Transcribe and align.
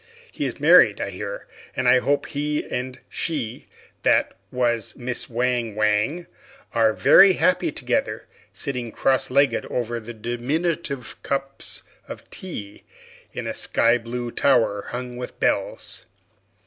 He 0.31 0.45
is 0.45 0.59
married, 0.59 0.99
I 0.99 1.11
hear; 1.11 1.45
and 1.75 1.87
I 1.87 1.99
hope 1.99 2.25
he 2.25 2.67
and 2.67 2.99
she 3.07 3.67
that 4.01 4.35
was 4.51 4.95
Miss 4.95 5.29
Wang 5.29 5.75
Wang 5.75 6.25
are 6.73 6.91
very 6.91 7.33
happy 7.33 7.71
together, 7.71 8.25
sitting 8.51 8.91
cross 8.91 9.29
legged 9.29 9.63
over 9.67 9.99
their 9.99 10.15
diminutive 10.15 11.21
cups 11.21 11.83
of 12.07 12.27
tea 12.31 12.83
in 13.31 13.45
a 13.45 13.53
skyblue 13.53 14.31
tower 14.31 14.87
hung 14.89 15.17
with 15.17 15.39
bells. 15.39 16.07